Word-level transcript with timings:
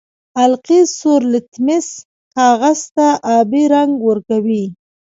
القلي 0.43 0.79
سور 0.97 1.21
لتمس 1.31 1.87
کاغذ 2.35 2.79
ته 2.95 3.07
آبي 3.39 3.63
رنګ 3.73 3.91
ورکوي. 4.07 4.65